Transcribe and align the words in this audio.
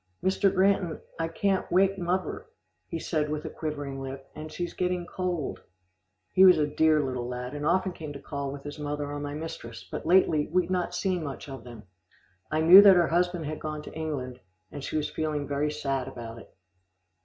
"Mr. 0.23 0.51
Granton, 0.51 0.99
I 1.19 1.27
can't 1.27 1.71
wake 1.71 1.95
muvver," 1.99 2.47
he 2.87 2.97
said 2.97 3.29
with 3.29 3.45
quivering 3.53 4.01
lip, 4.01 4.27
"and 4.33 4.51
she's 4.51 4.73
getting 4.73 5.05
cold." 5.05 5.61
He 6.33 6.43
was 6.43 6.57
a 6.57 6.65
dear 6.65 6.99
little 7.03 7.27
lad, 7.27 7.53
and 7.53 7.67
often 7.67 7.91
came 7.91 8.11
to 8.13 8.19
call 8.19 8.51
with 8.51 8.63
his 8.63 8.79
mother 8.79 9.11
on 9.11 9.21
my 9.21 9.35
mistress, 9.35 9.83
but 9.91 10.07
lately 10.07 10.47
we 10.51 10.63
had 10.63 10.71
not 10.71 10.95
seen 10.95 11.23
much 11.23 11.47
of 11.47 11.63
them. 11.63 11.83
I 12.49 12.61
knew 12.61 12.81
that 12.81 12.95
her 12.95 13.09
husband 13.09 13.45
had 13.45 13.59
gone 13.59 13.83
to 13.83 13.93
England, 13.93 14.39
and 14.71 14.83
she 14.83 14.97
was 14.97 15.07
feeling 15.11 15.47
very 15.47 15.69
sad 15.69 16.07
about 16.07 16.39
it. 16.39 16.51